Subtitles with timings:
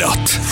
[0.00, 0.49] Not.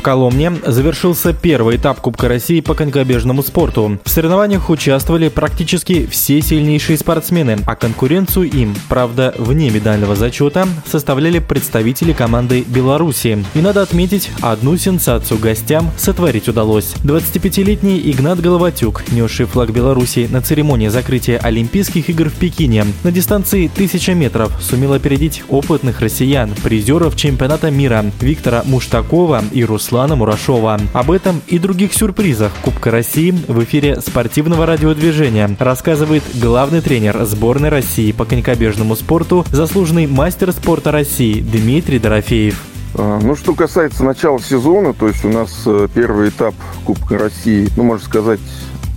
[0.00, 3.98] В Коломне завершился первый этап Кубка России по конькобежному спорту.
[4.02, 11.38] В соревнованиях участвовали практически все сильнейшие спортсмены, а конкуренцию им, правда, вне медального зачета, составляли
[11.38, 13.44] представители команды Беларуси.
[13.52, 16.94] И надо отметить, одну сенсацию гостям сотворить удалось.
[17.04, 23.66] 25-летний Игнат Головатюк, несший флаг Беларуси на церемонии закрытия Олимпийских игр в Пекине, на дистанции
[23.66, 30.78] 1000 метров сумел опередить опытных россиян, призеров чемпионата мира Виктора Муштакова и Руслана Руслана Мурашова.
[30.92, 37.70] Об этом и других сюрпризах Кубка России в эфире спортивного радиодвижения рассказывает главный тренер сборной
[37.70, 42.62] России по конькобежному спорту, заслуженный мастер спорта России Дмитрий Дорофеев.
[42.94, 46.54] А, ну, что касается начала сезона, то есть у нас э, первый этап
[46.84, 48.38] Кубка России, ну, можно сказать,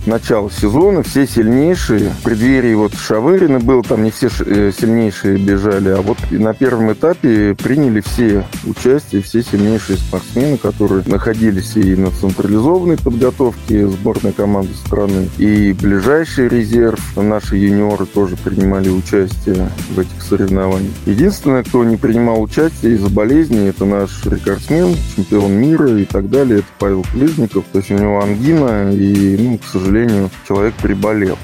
[0.06, 5.90] начала сезона все сильнейшие, в преддверии вот Шавырина был, там не все э, сильнейшие бежали,
[5.90, 12.10] а вот на первом этапе приняли все участие, все сильнейшие спортсмены, которые находились и на
[12.10, 20.22] централизованной подготовке сборной команды страны, и ближайший резерв, наши юниоры тоже принимали участие в этих
[20.22, 20.92] соревнованиях.
[21.06, 26.58] Единственное, кто не принимал участие из-за болезни, это наш рекордсмен, чемпион мира и так далее,
[26.58, 31.38] это Павел Плижников, то есть у него ангина, и, ну, к сожалению, сожалению, человек приболел.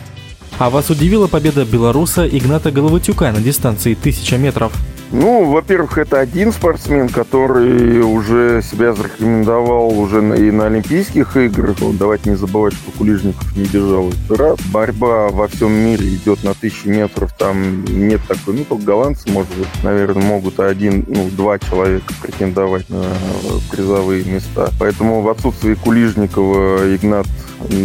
[0.59, 4.73] А вас удивила победа белоруса Игната Головатюка на дистанции 1000 метров?
[5.13, 11.79] Ну, во-первых, это один спортсмен, который уже себя зарекомендовал уже и на Олимпийских играх.
[11.99, 14.61] Давайте не забывать, что Кулижников не бежал раз.
[14.73, 17.33] Борьба во всем мире идет на тысячи метров.
[17.37, 22.89] Там нет такой, ну, только голландцы, может быть, наверное, могут один, ну, два человека претендовать
[22.89, 23.03] на
[23.71, 24.71] призовые места.
[24.79, 27.27] Поэтому в отсутствии Кулижникова Игнат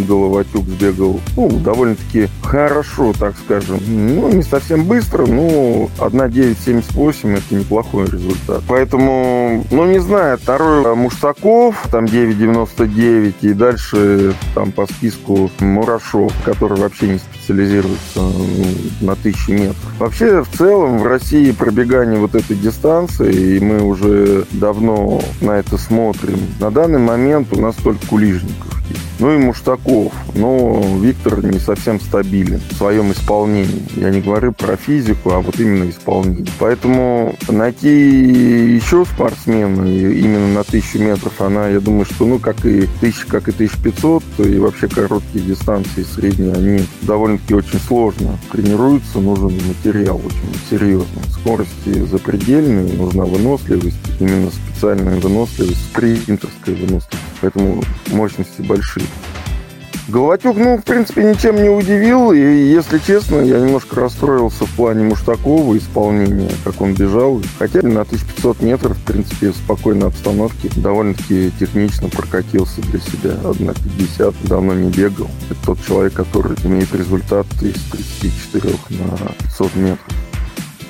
[0.07, 3.79] Головатюк сбегал, ну, довольно-таки хорошо, так скажем.
[3.87, 8.63] Ну, не совсем быстро, но 1.978 это неплохой результат.
[8.67, 16.77] Поэтому, ну, не знаю, второй Мушсаков, там 9.99, и дальше там по списку Мурашов, который
[16.77, 18.65] вообще не специализируется ну,
[19.01, 19.99] на тысячи метров.
[19.99, 25.77] Вообще, в целом, в России пробегание вот этой дистанции, и мы уже давно на это
[25.77, 26.39] смотрим.
[26.59, 28.74] На данный момент у нас только Кулижников
[29.19, 30.13] ну и Муштаков.
[30.35, 33.83] Но Виктор не совсем стабилен в своем исполнении.
[33.95, 36.45] Я не говорю про физику, а вот именно исполнение.
[36.59, 42.83] Поэтому найти еще спортсмена именно на 1000 метров, она, я думаю, что, ну, как и
[42.97, 49.19] 1000, как и 1500, и вообще короткие дистанции, средние, они довольно-таки очень сложно тренируются.
[49.19, 51.23] Нужен материал очень серьезный.
[51.29, 57.24] Скорости запредельные, нужна выносливость, именно специальная выносливость, спринтерская выносливость.
[57.41, 59.05] Поэтому мощности большие.
[60.07, 62.31] Головатюк, ну, в принципе, ничем не удивил.
[62.31, 67.41] И, если честно, я немножко расстроился в плане Муштакова исполнения, как он бежал.
[67.57, 73.31] Хотя на 1500 метров, в принципе, в спокойной обстановке довольно-таки технично прокатился для себя.
[73.43, 75.29] 1.50 давно не бегал.
[75.49, 80.14] Это тот человек, который имеет результат из 34 на 500 метров.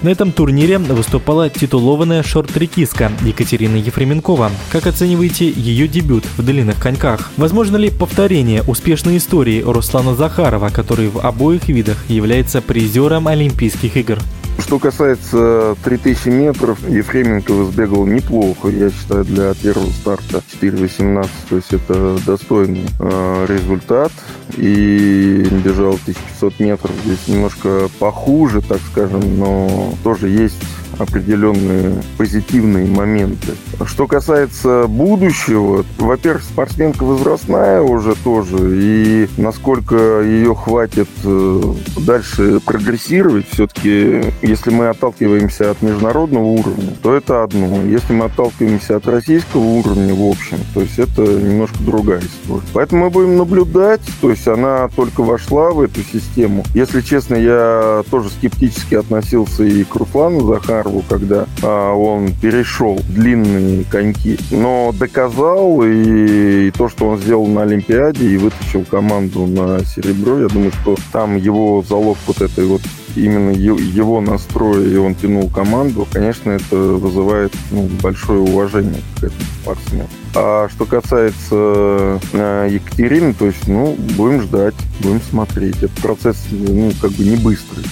[0.06, 4.52] На этом турнире выступала титулованная шорт-трекистка Екатерина Ефременкова.
[4.72, 7.32] Как оцениваете ее дебют в длинных коньках?
[7.38, 14.20] Возможно ли повторение успешной истории Руслана Захарова, который в обоих видах является призером Олимпийских игр?
[14.60, 21.30] Что касается 3000 метров, Ефременко сбегал неплохо, я считаю, для первого старта 4.18.
[21.50, 24.12] То есть это достойный э, результат.
[24.58, 26.92] И бежал 1500 метров.
[27.04, 30.62] Здесь немножко похуже, так скажем, но тоже есть
[31.00, 33.54] определенные позитивные моменты.
[33.86, 41.62] Что касается будущего, во-первых, спортсменка возрастная уже тоже, и насколько ее хватит э,
[42.00, 47.82] дальше прогрессировать, все-таки, если мы отталкиваемся от международного уровня, то это одно.
[47.84, 52.66] Если мы отталкиваемся от российского уровня в общем, то есть это немножко другая история.
[52.74, 56.64] Поэтому мы будем наблюдать, то есть она только вошла в эту систему.
[56.74, 63.00] Если честно, я тоже скептически относился и к Руслану Захарову, Карву, когда а, он перешел
[63.10, 69.48] длинные коньки, но доказал и, и то, что он сделал на Олимпиаде и вытащил команду
[69.48, 72.82] на серебро, я думаю, что там его залог вот этой вот
[73.16, 79.42] именно его настроя, и он тянул команду, конечно, это вызывает ну, большое уважение к этому
[79.62, 80.10] спортсмену.
[80.36, 85.78] А что касается э, Екатерины, то есть, ну, будем ждать, будем смотреть.
[85.78, 87.86] Этот процесс, ну, как бы не быстрый.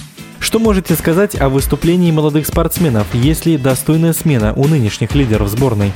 [0.54, 3.08] Что можете сказать о выступлении молодых спортсменов?
[3.16, 5.92] Есть ли достойная смена у нынешних лидеров сборной?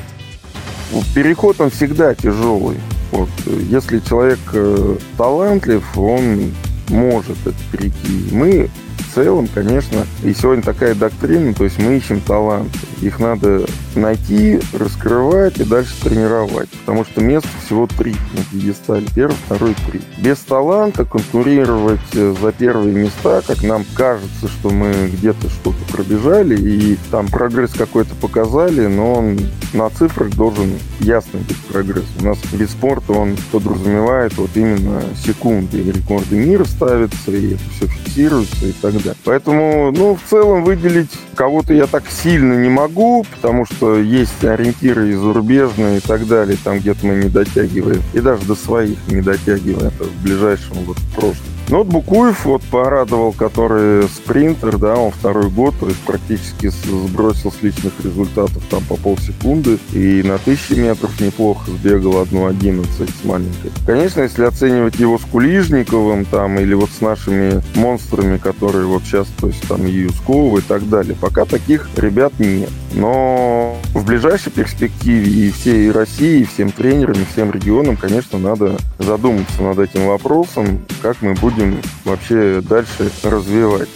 [1.14, 2.78] Переход он всегда тяжелый.
[3.12, 3.30] Вот.
[3.70, 6.54] Если человек э, талантлив, он
[6.90, 8.34] может это перейти.
[8.34, 12.80] Мы в целом, конечно, и сегодня такая доктрина, то есть мы ищем таланты.
[13.04, 13.64] Их надо
[13.98, 16.70] найти, раскрывать и дальше тренировать.
[16.70, 19.08] Потому что мест всего три на пьедестале.
[19.14, 20.02] Первый, второй, три.
[20.18, 26.56] Без таланта конкурировать э, за первые места, как нам кажется, что мы где-то что-то пробежали
[26.56, 29.40] и там прогресс какой-то показали, но он
[29.74, 32.06] на цифрах должен ясно быть прогресс.
[32.20, 35.84] У нас вид спорта, он подразумевает вот именно секунды.
[35.84, 39.16] Рекорды мира ставятся, и это все фиксируется и так далее.
[39.24, 45.12] Поэтому, ну, в целом выделить кого-то я так сильно не могу, потому что есть ориентиры
[45.12, 48.02] и зарубежные и так далее, там где-то мы не дотягиваем.
[48.14, 51.57] И даже до своих не дотягиваем это в ближайшем вот прошлом.
[51.70, 57.52] Ну вот Букуев вот порадовал, который спринтер, да, он второй год, то есть практически сбросил
[57.52, 62.88] с личных результатов там по полсекунды и на тысячи метров неплохо сбегал 1.11
[63.22, 63.72] с маленькой.
[63.86, 69.28] Конечно, если оценивать его с Кулижниковым там или вот с нашими монстрами, которые вот сейчас,
[69.40, 72.70] то есть там Юскова и так далее, пока таких ребят нет.
[72.94, 78.78] Но в ближайшей перспективе и всей России, и всем тренерам, и всем регионам, конечно, надо
[79.00, 81.57] задуматься над этим вопросом, как мы будем
[82.06, 83.90] вообще дальше развивать.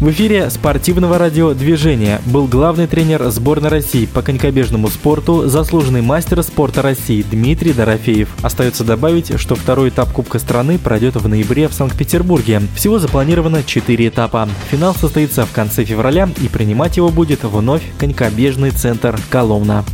[0.00, 6.80] В эфире спортивного радиодвижения был главный тренер сборной России по конькобежному спорту, заслуженный мастер спорта
[6.80, 8.30] России Дмитрий Дорофеев.
[8.40, 12.62] Остается добавить, что второй этап Кубка страны пройдет в ноябре в Санкт-Петербурге.
[12.74, 14.48] Всего запланировано 4 этапа.
[14.70, 19.84] Финал состоится в конце февраля и принимать его будет вновь конькобежный центр Коломна.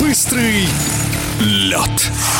[0.00, 0.68] Быстрый
[1.40, 2.39] Lot.